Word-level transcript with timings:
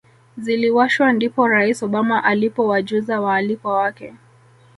ziliwashwa 0.37 1.13
ndipo 1.13 1.47
Rais 1.47 1.83
Obama 1.83 2.23
alipowajuza 2.23 3.21
waalikwa 3.21 3.73
wake 3.73 4.13